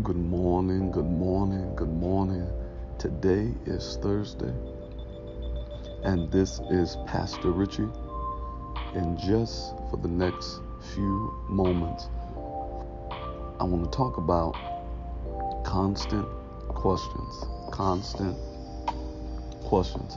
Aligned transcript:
Good 0.00 0.16
morning, 0.16 0.92
good 0.92 1.10
morning, 1.10 1.74
good 1.74 1.92
morning. 1.92 2.48
Today 3.00 3.52
is 3.66 3.98
Thursday, 4.00 4.54
and 6.04 6.30
this 6.30 6.60
is 6.70 6.96
Pastor 7.08 7.50
Richie. 7.50 7.88
And 8.94 9.18
just 9.18 9.74
for 9.90 9.98
the 10.00 10.06
next 10.06 10.60
few 10.94 11.34
moments, 11.48 12.10
I 13.58 13.64
want 13.64 13.90
to 13.90 13.96
talk 13.96 14.18
about 14.18 14.54
constant 15.64 16.28
questions. 16.68 17.44
Constant 17.72 18.36
questions. 19.64 20.16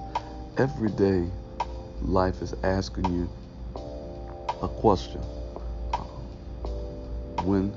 Every 0.58 0.92
day, 0.92 1.28
life 2.04 2.44
is 2.44 2.54
asking 2.62 3.06
you 3.06 3.28
a 4.62 4.68
question 4.68 5.22
uh, 5.96 6.04
When 7.46 7.74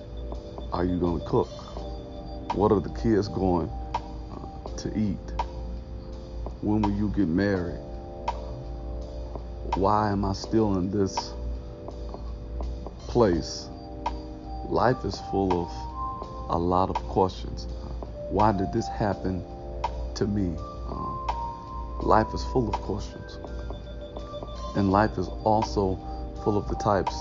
are 0.71 0.85
you 0.85 0.99
going 1.01 1.21
to 1.21 1.27
cook? 1.27 1.64
What 2.55 2.71
are 2.71 2.79
the 2.79 2.91
kids 2.91 3.27
going 3.27 3.69
uh, 3.69 4.77
to 4.77 4.89
eat? 4.97 5.19
When 6.61 6.83
will 6.83 6.93
you 6.93 7.09
get 7.09 7.27
married? 7.27 7.81
Why 9.75 10.13
am 10.13 10.25
I 10.25 10.35
still 10.35 10.79
in 10.79 10.89
this 10.89 11.33
place? 13.09 13.67
Life 14.69 15.05
is 15.05 15.21
full 15.33 15.65
of 15.65 16.51
a 16.51 16.57
lot 16.57 16.91
of 16.91 16.97
questions. 17.09 17.67
Why 18.31 18.53
did 18.53 18.73
this 18.73 18.87
happen 18.87 19.43
to 20.15 20.25
me? 20.25 20.57
Uh, 20.89 22.05
life 22.05 22.29
is 22.33 22.45
full 22.45 22.73
of 22.73 22.81
questions. 22.83 23.39
And 24.77 24.93
life 24.93 25.19
is 25.19 25.27
also 25.43 25.97
full 26.45 26.57
of 26.57 26.69
the 26.69 26.77
types 26.77 27.17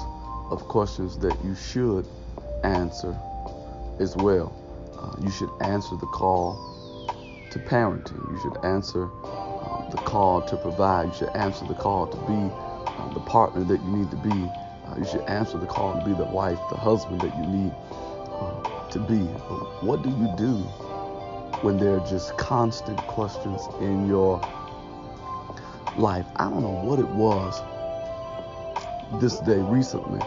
of 0.51 0.67
questions 0.67 1.17
that 1.17 1.35
you 1.43 1.55
should 1.55 2.05
answer 2.63 3.17
as 3.99 4.15
well. 4.15 4.62
Uh, 4.97 5.15
you 5.21 5.31
should 5.31 5.51
answer 5.61 5.95
the 5.95 6.07
call 6.07 6.57
to 7.51 7.59
parenting. 7.59 8.31
You 8.31 8.39
should 8.41 8.57
answer 8.65 9.09
uh, 9.23 9.89
the 9.89 9.97
call 9.97 10.41
to 10.43 10.57
provide. 10.57 11.07
You 11.07 11.13
should 11.13 11.35
answer 11.35 11.65
the 11.65 11.75
call 11.75 12.07
to 12.07 12.17
be 12.25 12.51
uh, 12.97 13.13
the 13.13 13.19
partner 13.21 13.63
that 13.63 13.81
you 13.83 13.91
need 13.91 14.11
to 14.11 14.17
be. 14.17 14.49
Uh, 14.87 14.95
you 14.97 15.05
should 15.05 15.21
answer 15.21 15.57
the 15.57 15.65
call 15.67 15.93
to 15.99 16.05
be 16.05 16.13
the 16.13 16.25
wife, 16.25 16.59
the 16.69 16.77
husband 16.77 17.21
that 17.21 17.35
you 17.37 17.45
need 17.45 17.71
uh, 18.33 18.89
to 18.89 18.99
be. 18.99 19.19
But 19.49 19.83
what 19.83 20.01
do 20.01 20.09
you 20.09 20.33
do 20.37 20.55
when 21.61 21.77
there 21.77 21.95
are 21.95 22.07
just 22.07 22.37
constant 22.37 22.97
questions 23.07 23.61
in 23.79 24.07
your 24.07 24.39
life? 25.95 26.25
I 26.37 26.49
don't 26.49 26.61
know 26.61 26.81
what 26.83 26.99
it 26.99 27.07
was 27.09 27.61
this 29.21 29.39
day 29.41 29.59
recently, 29.59 30.21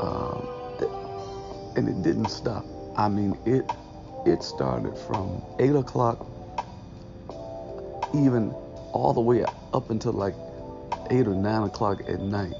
um, 0.00 0.46
and 1.76 1.88
it 1.88 2.02
didn't 2.02 2.28
stop. 2.28 2.64
I 2.96 3.08
mean, 3.08 3.38
it 3.46 3.64
it 4.28 4.42
started 4.42 4.96
from 4.96 5.42
8 5.58 5.74
o'clock, 5.74 6.26
even 8.14 8.50
all 8.92 9.12
the 9.14 9.20
way 9.20 9.44
up 9.72 9.90
until 9.90 10.12
like 10.12 10.34
8 11.10 11.26
or 11.26 11.34
9 11.34 11.62
o'clock 11.64 12.00
at 12.08 12.20
night. 12.20 12.52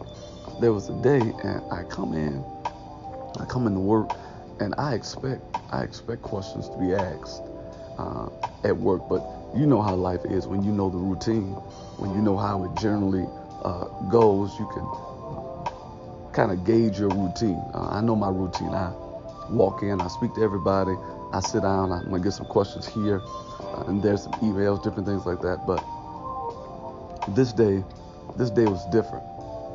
There 0.61 0.73
was 0.73 0.89
a 0.89 1.03
day, 1.03 1.21
and 1.21 1.63
I 1.73 1.85
come 1.85 2.15
in, 2.15 2.45
I 3.41 3.45
come 3.45 3.67
into 3.67 3.81
work, 3.81 4.11
and 4.61 4.75
I 4.79 4.95
expect 4.95 5.43
I 5.71 5.83
expect 5.83 6.23
questions 6.23 6.69
to 6.71 6.79
be 6.79 6.95
asked 6.95 7.43
uh, 7.99 8.29
at 8.65 8.77
work, 8.77 9.03
but 9.09 9.23
you 9.55 9.67
know 9.67 9.83
how 9.83 9.95
life 9.95 10.25
is 10.25 10.47
when 10.47 10.63
you 10.63 10.73
know 10.73 10.89
the 10.91 10.97
routine, 10.97 11.53
when 11.99 12.15
you 12.15 12.23
know 12.23 12.37
how 12.37 12.65
it 12.65 12.81
generally 12.81 13.27
uh, 13.63 13.85
goes, 14.11 14.59
you 14.59 14.67
can 14.73 16.33
kind 16.33 16.51
of 16.51 16.65
gauge 16.65 16.99
your 16.99 17.11
routine. 17.11 17.63
Uh, 17.75 17.89
I 17.93 18.01
know 18.01 18.17
my 18.17 18.31
routine. 18.31 18.71
I 18.71 18.93
walk 19.51 19.83
in, 19.83 20.01
I 20.01 20.09
speak 20.09 20.35
to 20.35 20.43
everybody, 20.43 20.95
I 21.33 21.41
sit 21.41 21.63
down, 21.63 21.93
I'm 21.93 22.05
gonna 22.05 22.21
get 22.21 22.33
some 22.33 22.47
questions 22.47 22.87
here, 22.87 23.21
uh, 23.61 23.85
and 23.87 24.03
there's 24.03 24.23
some 24.23 24.33
emails, 24.35 24.83
different 24.83 25.07
things 25.07 25.27
like 25.27 25.43
that. 25.43 25.67
But 25.67 25.85
this 27.35 27.53
day, 27.53 27.85
this 28.37 28.51
day 28.51 28.65
was 28.65 28.85
different. 28.87 29.25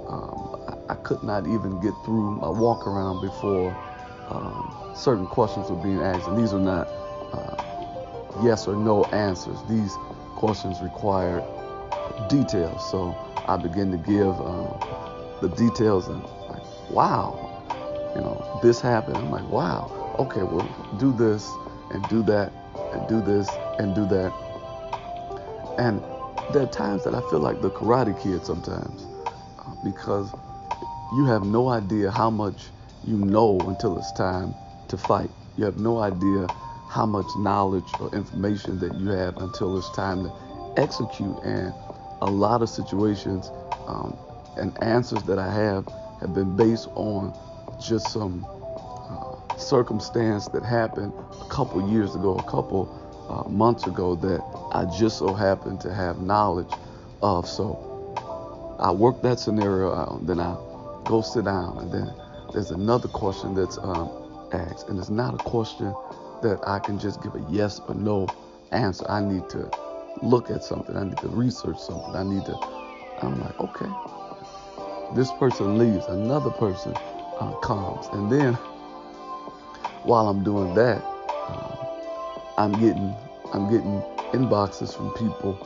Um, 0.07 0.59
I, 0.67 0.93
I, 0.93 0.95
could 0.95 1.21
not 1.23 1.45
even 1.45 1.79
get 1.79 1.93
through 2.03 2.37
my 2.37 2.49
walk 2.49 2.87
around 2.87 3.21
before 3.21 3.71
um, 4.29 4.93
certain 4.95 5.27
questions 5.27 5.69
were 5.69 5.81
being 5.81 6.01
asked, 6.01 6.27
and 6.27 6.37
these 6.37 6.53
are 6.53 6.59
not 6.59 6.87
uh, 7.31 8.41
yes 8.43 8.67
or 8.67 8.75
no 8.75 9.03
answers. 9.05 9.57
These 9.69 9.95
questions 10.35 10.81
require 10.81 11.43
details. 12.29 12.89
So 12.89 13.15
I 13.47 13.57
began 13.57 13.91
to 13.91 13.97
give 13.97 14.41
uh, 14.41 15.39
the 15.39 15.49
details, 15.55 16.07
and 16.07 16.23
like, 16.49 16.89
wow, 16.89 18.11
you 18.15 18.21
know, 18.21 18.59
this 18.63 18.81
happened. 18.81 19.17
I'm 19.17 19.31
like, 19.31 19.47
wow 19.49 20.02
okay, 20.19 20.43
well, 20.43 20.67
do 20.99 21.13
this 21.13 21.49
and 21.91 22.07
do 22.09 22.23
that 22.23 22.51
and 22.93 23.07
do 23.07 23.21
this 23.21 23.49
and 23.79 23.95
do 23.95 24.05
that. 24.07 24.31
And 25.77 26.01
there 26.53 26.63
are 26.63 26.71
times 26.71 27.03
that 27.05 27.15
I 27.15 27.21
feel 27.29 27.39
like 27.39 27.61
the 27.61 27.71
Karate 27.71 28.19
Kid 28.21 28.45
sometimes 28.45 29.07
uh, 29.59 29.73
because 29.83 30.31
you 31.15 31.25
have 31.25 31.43
no 31.43 31.69
idea 31.69 32.11
how 32.11 32.29
much 32.29 32.71
you 33.03 33.17
know 33.17 33.59
until 33.67 33.97
it's 33.97 34.11
time 34.13 34.53
to 34.89 34.97
fight. 34.97 35.29
You 35.57 35.65
have 35.65 35.77
no 35.77 35.99
idea 35.99 36.47
how 36.89 37.05
much 37.05 37.25
knowledge 37.37 37.89
or 37.99 38.13
information 38.13 38.79
that 38.79 38.93
you 38.99 39.07
have 39.09 39.37
until 39.37 39.77
it's 39.77 39.89
time 39.91 40.23
to 40.23 40.73
execute. 40.77 41.37
And 41.43 41.73
a 42.21 42.29
lot 42.29 42.61
of 42.61 42.69
situations 42.69 43.49
um, 43.87 44.17
and 44.57 44.81
answers 44.83 45.23
that 45.23 45.39
I 45.39 45.51
have 45.51 45.87
have 46.21 46.33
been 46.33 46.55
based 46.55 46.87
on 46.95 47.33
just 47.79 48.13
some 48.13 48.45
circumstance 49.57 50.47
that 50.49 50.63
happened 50.63 51.13
a 51.41 51.45
couple 51.45 51.89
years 51.89 52.15
ago, 52.15 52.35
a 52.37 52.43
couple 52.43 52.89
uh, 53.29 53.49
months 53.49 53.87
ago 53.87 54.15
that 54.15 54.41
I 54.71 54.85
just 54.85 55.17
so 55.19 55.33
happened 55.33 55.81
to 55.81 55.93
have 55.93 56.21
knowledge 56.21 56.71
of. 57.21 57.47
So 57.47 58.77
I 58.79 58.91
work 58.91 59.21
that 59.21 59.39
scenario 59.39 59.93
out, 59.93 60.25
then 60.25 60.39
I 60.39 60.55
go 61.05 61.21
sit 61.21 61.45
down, 61.45 61.77
and 61.79 61.91
then 61.91 62.13
there's 62.53 62.71
another 62.71 63.07
question 63.07 63.55
that's 63.55 63.77
um, 63.77 64.09
asked, 64.51 64.89
and 64.89 64.99
it's 64.99 65.09
not 65.09 65.33
a 65.33 65.37
question 65.49 65.93
that 66.41 66.59
I 66.67 66.79
can 66.79 66.99
just 66.99 67.21
give 67.23 67.35
a 67.35 67.45
yes 67.49 67.79
or 67.87 67.95
no 67.95 68.27
answer. 68.71 69.05
I 69.09 69.21
need 69.21 69.49
to 69.49 69.71
look 70.21 70.49
at 70.49 70.63
something. 70.63 70.95
I 70.95 71.03
need 71.03 71.17
to 71.21 71.29
research 71.29 71.79
something. 71.79 72.15
I 72.15 72.23
need 72.23 72.45
to. 72.45 72.55
I'm 73.21 73.39
like, 73.39 73.59
okay. 73.59 73.89
This 75.15 75.31
person 75.33 75.77
leaves, 75.77 76.05
another 76.07 76.49
person 76.49 76.93
uh, 77.39 77.55
comes, 77.61 78.07
and 78.07 78.31
then 78.31 78.57
while 80.05 80.27
I'm 80.27 80.43
doing 80.43 80.73
that, 80.75 81.01
uh, 81.03 81.85
I'm 82.57 82.71
getting 82.73 83.15
I'm 83.53 83.69
getting 83.69 84.01
inboxes 84.33 84.95
from 84.95 85.11
people. 85.13 85.57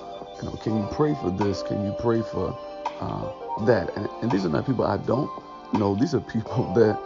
You 0.42 0.50
know, 0.50 0.56
can 0.58 0.78
you 0.78 0.88
pray 0.92 1.16
for 1.16 1.32
this? 1.32 1.64
Can 1.64 1.86
you 1.86 1.96
pray 2.00 2.22
for 2.22 2.58
uh, 3.00 3.66
that? 3.66 3.96
And, 3.96 4.08
and 4.22 4.32
these 4.32 4.46
are 4.46 4.50
not 4.50 4.66
people 4.66 4.86
I 4.86 4.98
don't 4.98 5.30
know. 5.74 5.96
These 5.96 6.14
are 6.14 6.20
people 6.34 6.74
that 6.74 7.00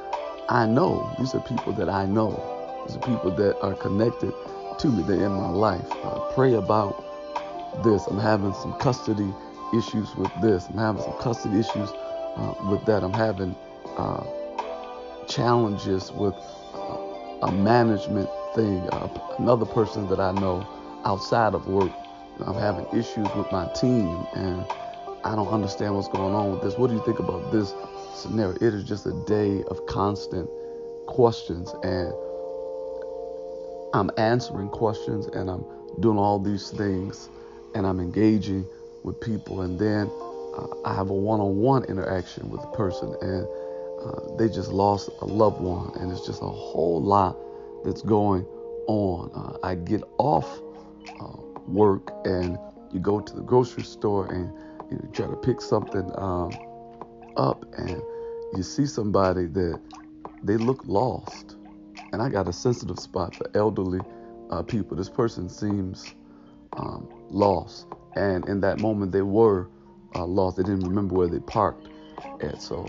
I 0.49 0.65
know. 0.65 1.13
These 1.19 1.35
are 1.35 1.39
people 1.41 1.73
that 1.73 1.89
I 1.89 2.05
know. 2.05 2.31
These 2.87 2.97
are 2.97 2.99
people 2.99 3.31
that 3.31 3.59
are 3.61 3.73
connected 3.75 4.33
to 4.79 4.87
me. 4.87 5.03
They're 5.03 5.25
in 5.25 5.31
my 5.31 5.49
life. 5.49 5.89
Uh, 6.03 6.19
pray 6.33 6.53
about 6.55 7.03
this. 7.83 8.07
I'm 8.07 8.19
having 8.19 8.53
some 8.53 8.73
custody 8.79 9.33
issues 9.73 10.13
with 10.15 10.31
this. 10.41 10.67
I'm 10.67 10.77
having 10.77 11.01
some 11.01 11.17
custody 11.19 11.59
issues 11.59 11.89
uh, 12.35 12.53
with 12.69 12.83
that. 12.85 13.03
I'm 13.03 13.13
having 13.13 13.55
uh, 13.97 14.25
challenges 15.27 16.11
with 16.11 16.35
a 17.41 17.51
management 17.51 18.29
thing. 18.55 18.87
Uh, 18.91 19.07
another 19.39 19.65
person 19.65 20.07
that 20.09 20.19
I 20.19 20.31
know 20.31 20.65
outside 21.05 21.53
of 21.53 21.67
work, 21.67 21.91
I'm 22.45 22.55
having 22.55 22.85
issues 22.97 23.27
with 23.35 23.51
my 23.51 23.67
team 23.73 24.25
and 24.35 24.65
I 25.23 25.35
don't 25.35 25.47
understand 25.49 25.95
what's 25.95 26.07
going 26.07 26.33
on 26.33 26.51
with 26.51 26.61
this. 26.61 26.77
What 26.77 26.87
do 26.89 26.95
you 26.95 27.03
think 27.05 27.19
about 27.19 27.51
this 27.51 27.73
scenario? 28.15 28.55
It 28.55 28.73
is 28.73 28.83
just 28.83 29.05
a 29.05 29.13
day 29.25 29.63
of 29.69 29.85
constant 29.85 30.49
questions 31.07 31.73
and 31.83 32.13
I'm 33.93 34.09
answering 34.17 34.69
questions 34.69 35.27
and 35.27 35.49
I'm 35.49 35.65
doing 35.99 36.17
all 36.17 36.39
these 36.39 36.71
things 36.71 37.29
and 37.75 37.85
I'm 37.85 37.99
engaging 37.99 38.65
with 39.03 39.19
people 39.19 39.61
and 39.61 39.77
then 39.77 40.09
uh, 40.57 40.67
I 40.85 40.95
have 40.95 41.09
a 41.09 41.13
one-on-one 41.13 41.85
interaction 41.85 42.49
with 42.49 42.63
a 42.63 42.71
person 42.71 43.15
and 43.21 43.47
uh, 44.03 44.35
they 44.37 44.47
just 44.47 44.69
lost 44.69 45.09
a 45.21 45.25
loved 45.25 45.61
one, 45.61 45.91
and 45.99 46.11
it's 46.11 46.25
just 46.25 46.41
a 46.41 46.47
whole 46.47 47.01
lot 47.01 47.37
that's 47.83 48.01
going 48.01 48.45
on. 48.87 49.31
Uh, 49.33 49.65
I 49.65 49.75
get 49.75 50.01
off 50.17 50.59
uh, 51.19 51.41
work, 51.67 52.11
and 52.25 52.57
you 52.91 52.99
go 52.99 53.19
to 53.19 53.33
the 53.33 53.41
grocery 53.41 53.83
store 53.83 54.31
and 54.31 54.51
you 54.91 55.09
try 55.13 55.27
to 55.27 55.35
pick 55.35 55.61
something 55.61 56.11
um, 56.15 56.57
up, 57.37 57.65
and 57.77 58.01
you 58.55 58.63
see 58.63 58.85
somebody 58.85 59.45
that 59.47 59.79
they 60.43 60.57
look 60.57 60.81
lost. 60.85 61.55
And 62.11 62.21
I 62.21 62.29
got 62.29 62.47
a 62.47 62.53
sensitive 62.53 62.99
spot 62.99 63.35
for 63.35 63.49
elderly 63.55 64.01
uh, 64.49 64.63
people. 64.63 64.97
This 64.97 65.09
person 65.09 65.47
seems 65.47 66.13
um, 66.73 67.07
lost, 67.29 67.87
and 68.15 68.47
in 68.49 68.59
that 68.61 68.79
moment 68.79 69.11
they 69.11 69.21
were 69.21 69.69
uh, 70.15 70.25
lost. 70.25 70.57
They 70.57 70.63
didn't 70.63 70.83
remember 70.83 71.15
where 71.15 71.27
they 71.27 71.39
parked 71.39 71.87
at, 72.41 72.61
so 72.61 72.85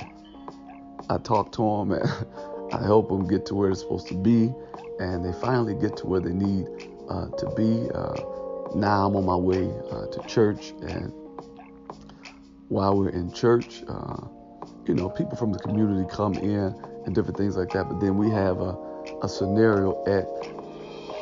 I 1.13 1.19
talk 1.19 1.53
to 1.53 1.63
them 1.63 1.93
and 1.93 2.09
I 2.73 2.83
help 2.83 3.09
them 3.09 3.29
get 3.29 3.47
to 3.47 3.55
where 3.55 3.69
they're 3.69 3.77
supposed 3.77 4.09
to 4.09 4.15
be, 4.15 4.53
and 4.99 5.25
they 5.25 5.33
finally 5.41 5.75
get 5.75 5.97
to 5.99 6.07
where 6.07 6.21
they 6.21 6.33
need 6.33 6.67
uh, 7.09 7.29
to 7.29 7.51
be. 7.55 7.89
Uh, 7.95 8.75
now 8.75 9.07
I'm 9.07 9.17
on 9.17 9.27
my 9.27 9.37
way 9.37 9.71
uh, 9.91 10.07
to 10.07 10.23
church, 10.27 10.71
and 10.81 11.13
while 12.69 12.97
we're 12.97 13.11
in 13.11 13.31
church, 13.33 13.83
uh, 13.89 14.27
you 14.87 14.95
know, 14.95 15.11
people 15.11 15.37
from 15.37 15.53
the 15.53 15.59
community 15.59 16.09
come 16.11 16.35
in 16.35 16.75
and 17.05 17.15
different 17.15 17.37
things 17.37 17.57
like 17.57 17.71
that. 17.73 17.89
But 17.89 18.01
then 18.01 18.17
we 18.17 18.31
have 18.31 18.61
a, 18.61 18.77
a 19.23 19.29
scenario 19.29 20.03
at 20.07 20.27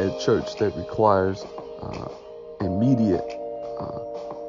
at 0.00 0.20
church 0.20 0.56
that 0.56 0.74
requires 0.76 1.44
uh, 1.82 2.08
immediate 2.60 3.26
uh, 3.78 3.98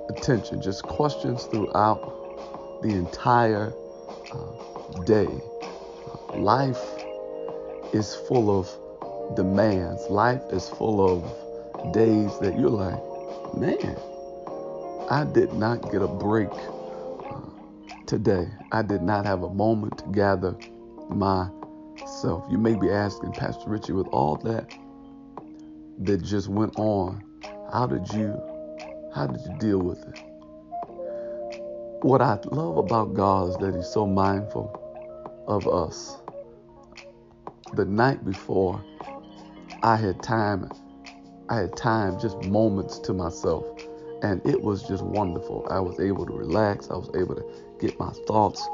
attention, 0.10 0.62
just 0.62 0.84
questions 0.84 1.46
throughout 1.46 2.82
the 2.84 2.90
entire 2.90 3.74
uh, 4.32 4.71
day. 5.06 5.42
life 6.36 6.82
is 7.94 8.16
full 8.28 8.60
of 8.60 8.70
demands. 9.36 10.02
Life 10.10 10.42
is 10.52 10.70
full 10.70 11.02
of 11.02 11.94
days 11.94 12.38
that 12.40 12.58
you're 12.60 12.70
like, 12.70 13.02
man, 13.58 13.98
I 15.10 15.26
did 15.26 15.54
not 15.54 15.92
get 15.92 16.02
a 16.02 16.08
break 16.08 16.50
uh, 16.52 17.42
today. 18.06 18.48
I 18.72 18.82
did 18.82 19.02
not 19.02 19.26
have 19.26 19.44
a 19.44 19.50
moment 19.54 19.98
to 20.00 20.06
gather 20.12 20.58
myself. 21.10 22.46
You 22.50 22.58
may 22.58 22.76
be 22.76 22.90
asking, 22.92 23.34
Pastor 23.34 23.70
Richie, 23.70 23.94
with 23.94 24.08
all 24.08 24.38
that 24.38 24.74
that 26.00 26.24
just 26.24 26.48
went 26.48 26.78
on, 26.78 27.24
how 27.74 27.88
did 27.88 28.12
you 28.14 28.40
how 29.14 29.28
did 29.28 29.42
you 29.42 29.58
deal 29.60 29.80
with 29.80 30.00
it? 30.08 30.20
What 32.04 32.22
I 32.22 32.40
love 32.52 32.78
about 32.78 33.14
God 33.14 33.50
is 33.50 33.58
that 33.58 33.76
He's 33.76 33.88
so 33.90 34.08
mindful 34.08 34.81
of 35.52 35.68
us. 35.68 36.18
The 37.74 37.84
night 37.86 38.24
before, 38.24 38.84
I 39.84 39.98
had 39.98 40.24
time, 40.24 40.72
I 41.50 41.58
had 41.58 41.76
time, 41.76 42.20
just 42.20 42.42
moments 42.44 43.00
to 43.00 43.14
myself, 43.14 43.66
and 44.24 44.42
it 44.46 44.62
was 44.62 44.84
just 44.84 45.04
wonderful. 45.04 45.68
I 45.70 45.80
was 45.82 46.00
able 46.00 46.26
to 46.26 46.34
relax. 46.34 46.90
I 46.90 46.96
was 46.96 47.10
able 47.16 47.36
to 47.36 47.44
get 47.82 48.00
my 48.00 48.12
thoughts 48.28 48.66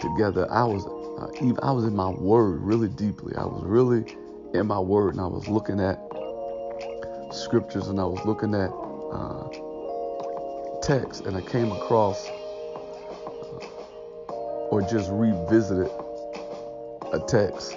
together. 0.00 0.50
I 0.50 0.64
was, 0.64 0.84
uh, 0.84 1.64
I 1.64 1.70
was 1.70 1.84
in 1.84 1.94
my 1.94 2.10
Word 2.10 2.60
really 2.60 2.88
deeply. 2.88 3.36
I 3.36 3.44
was 3.44 3.62
really 3.64 4.16
in 4.52 4.66
my 4.66 4.80
Word, 4.80 5.14
and 5.14 5.20
I 5.20 5.26
was 5.26 5.46
looking 5.46 5.78
at 5.78 6.00
scriptures, 7.32 7.86
and 7.86 8.00
I 8.00 8.04
was 8.04 8.24
looking 8.24 8.52
at 8.54 8.70
uh, 9.12 10.80
text, 10.82 11.26
and 11.26 11.36
I 11.36 11.40
came 11.40 11.70
across 11.70 12.28
or 14.70 14.82
just 14.90 15.08
revisited 15.12 15.90
a 17.12 17.20
text. 17.20 17.76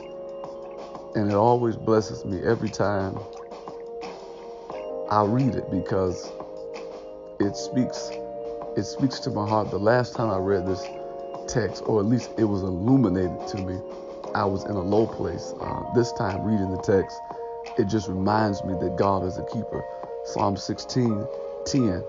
And 1.16 1.30
it 1.30 1.36
always 1.36 1.76
blesses 1.76 2.26
me 2.26 2.42
every 2.44 2.70
time 2.70 3.18
I 5.10 5.24
read 5.24 5.56
it 5.56 5.72
because 5.72 6.32
it 7.40 7.56
speaks 7.56 8.12
it 8.78 8.84
speaks 8.86 9.20
to 9.22 9.30
my 9.32 9.48
heart. 9.48 9.72
The 9.72 9.80
last 9.80 10.16
time 10.16 10.30
I 10.30 10.38
read 10.38 10.66
this 10.66 10.84
text, 11.48 11.84
or 11.86 12.00
at 12.00 12.06
least 12.06 12.32
it 12.38 12.46
was 12.46 12.62
illuminated 12.62 13.48
to 13.48 13.58
me, 13.58 13.80
I 14.36 14.46
was 14.46 14.64
in 14.66 14.72
a 14.72 14.82
low 14.82 15.08
place. 15.08 15.54
Uh, 15.60 15.84
this 15.96 16.14
time 16.14 16.44
reading 16.44 16.72
the 16.72 16.82
text, 16.82 17.20
it 17.78 17.86
just 17.86 18.08
reminds 18.08 18.64
me 18.64 18.76
that 18.80 18.96
God 18.98 19.26
is 19.26 19.38
a 19.38 19.46
keeper. 19.46 19.84
Psalm 20.26 20.56
16, 20.56 21.26
10 21.66 22.04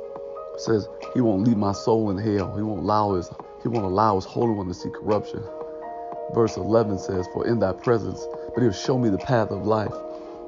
says, 0.58 0.88
He 1.14 1.20
won't 1.20 1.44
leave 1.44 1.56
my 1.56 1.72
soul 1.72 2.10
in 2.10 2.18
hell. 2.18 2.54
He 2.54 2.62
won't 2.62 2.80
allow 2.80 3.14
his 3.14 3.30
he 3.62 3.68
won't 3.68 3.84
allow 3.86 4.16
his 4.16 4.24
Holy 4.24 4.54
One 4.54 4.68
to 4.68 4.74
see 4.74 4.90
corruption. 4.90 5.42
Verse 6.34 6.56
11 6.56 6.98
says, 6.98 7.26
For 7.32 7.46
in 7.46 7.58
thy 7.58 7.72
presence, 7.72 8.26
but 8.54 8.62
he'll 8.62 8.72
show 8.72 8.98
me 8.98 9.08
the 9.10 9.18
path 9.18 9.50
of 9.50 9.66
life. 9.66 9.94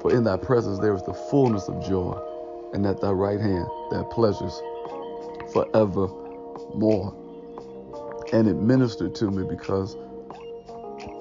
For 0.01 0.13
in 0.13 0.23
thy 0.23 0.37
presence 0.37 0.79
there 0.79 0.95
is 0.95 1.03
the 1.03 1.13
fullness 1.13 1.67
of 1.67 1.83
joy, 1.87 2.19
and 2.73 2.85
at 2.85 3.01
thy 3.01 3.11
right 3.11 3.39
hand 3.39 3.67
there 3.91 4.03
pleasures 4.05 4.61
forevermore. 5.53 7.15
And 8.33 8.47
it 8.47 8.55
ministered 8.55 9.15
to 9.15 9.29
me 9.31 9.43
because 9.47 9.95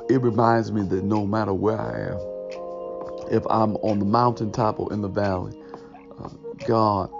it 0.08 0.20
reminds 0.22 0.72
me 0.72 0.82
that 0.82 1.04
no 1.04 1.26
matter 1.26 1.54
where 1.54 1.80
I 1.80 2.10
am, 2.10 2.20
if 3.30 3.44
I'm 3.50 3.76
on 3.76 3.98
the 3.98 4.04
mountaintop 4.04 4.78
or 4.80 4.92
in 4.92 5.00
the 5.00 5.08
valley, 5.08 5.52
uh, 6.18 6.28
God, 6.66 7.10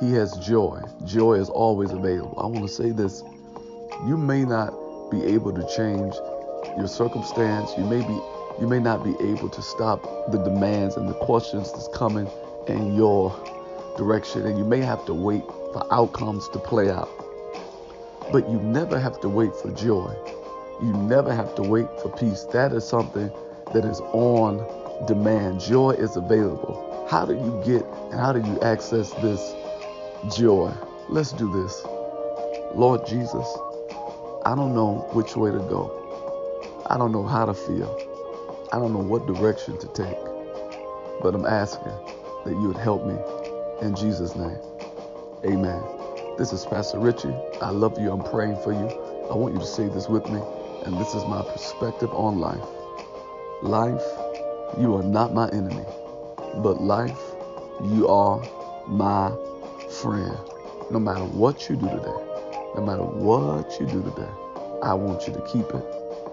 He 0.00 0.12
has 0.12 0.36
joy. 0.38 0.80
Joy 1.04 1.34
is 1.34 1.48
always 1.48 1.92
available. 1.92 2.38
I 2.38 2.46
want 2.46 2.66
to 2.66 2.72
say 2.72 2.90
this 2.90 3.22
you 4.06 4.16
may 4.16 4.44
not 4.44 4.72
be 5.10 5.24
able 5.24 5.52
to 5.52 5.66
change 5.74 6.14
your 6.78 6.88
circumstance. 6.88 7.72
You 7.76 7.84
may 7.84 8.00
be 8.00 8.20
you 8.60 8.66
may 8.66 8.80
not 8.80 9.04
be 9.04 9.14
able 9.20 9.48
to 9.50 9.62
stop 9.62 10.02
the 10.32 10.38
demands 10.38 10.96
and 10.96 11.08
the 11.08 11.14
questions 11.14 11.72
that's 11.72 11.88
coming 11.88 12.28
in 12.66 12.94
your 12.94 13.30
direction 13.96 14.46
and 14.46 14.58
you 14.58 14.64
may 14.64 14.80
have 14.80 15.04
to 15.06 15.14
wait 15.14 15.44
for 15.72 15.86
outcomes 15.92 16.48
to 16.50 16.58
play 16.58 16.90
out. 16.90 17.08
But 18.32 18.48
you 18.50 18.60
never 18.60 18.98
have 18.98 19.20
to 19.20 19.28
wait 19.28 19.54
for 19.56 19.70
joy. 19.72 20.14
You 20.82 20.92
never 20.92 21.34
have 21.34 21.54
to 21.56 21.62
wait 21.62 21.86
for 22.02 22.10
peace. 22.10 22.44
That 22.52 22.72
is 22.72 22.86
something 22.86 23.30
that 23.72 23.84
is 23.84 24.00
on 24.12 25.06
demand. 25.06 25.60
Joy 25.60 25.90
is 25.92 26.16
available. 26.16 27.06
How 27.10 27.24
do 27.24 27.34
you 27.34 27.62
get 27.64 27.84
and 28.10 28.20
how 28.20 28.32
do 28.32 28.40
you 28.40 28.60
access 28.60 29.12
this 29.14 29.54
joy? 30.36 30.72
Let's 31.08 31.32
do 31.32 31.50
this. 31.52 31.82
Lord 32.74 33.06
Jesus, 33.06 33.46
I 34.44 34.54
don't 34.54 34.74
know 34.74 35.08
which 35.12 35.36
way 35.36 35.50
to 35.50 35.58
go. 35.58 35.97
I 36.90 36.96
don't 36.96 37.12
know 37.12 37.26
how 37.26 37.44
to 37.44 37.52
feel. 37.52 37.94
I 38.72 38.78
don't 38.78 38.94
know 38.94 39.04
what 39.04 39.26
direction 39.26 39.76
to 39.78 39.88
take. 39.88 40.16
But 41.20 41.34
I'm 41.34 41.44
asking 41.44 41.92
that 42.46 42.52
you 42.52 42.62
would 42.68 42.78
help 42.78 43.04
me 43.04 43.14
in 43.86 43.94
Jesus' 43.94 44.34
name. 44.34 44.56
Amen. 45.44 45.82
This 46.38 46.54
is 46.54 46.64
Pastor 46.64 46.98
Richie. 46.98 47.34
I 47.60 47.72
love 47.72 48.00
you. 48.00 48.10
I'm 48.10 48.24
praying 48.24 48.56
for 48.62 48.72
you. 48.72 48.88
I 49.30 49.34
want 49.34 49.52
you 49.52 49.60
to 49.60 49.66
say 49.66 49.86
this 49.88 50.08
with 50.08 50.30
me. 50.30 50.40
And 50.86 50.98
this 50.98 51.14
is 51.14 51.22
my 51.26 51.42
perspective 51.42 52.10
on 52.12 52.38
life. 52.38 52.64
Life, 53.62 54.04
you 54.80 54.96
are 54.96 55.02
not 55.02 55.34
my 55.34 55.50
enemy. 55.50 55.84
But 56.62 56.80
life, 56.80 57.20
you 57.84 58.08
are 58.08 58.40
my 58.86 59.30
friend. 59.90 60.38
No 60.90 60.98
matter 60.98 61.24
what 61.24 61.68
you 61.68 61.76
do 61.76 61.86
today, 61.90 62.18
no 62.76 62.82
matter 62.82 63.04
what 63.04 63.78
you 63.78 63.84
do 63.84 64.02
today, 64.02 64.30
I 64.82 64.94
want 64.94 65.26
you 65.26 65.34
to 65.34 65.42
keep 65.42 65.68
it 65.74 65.97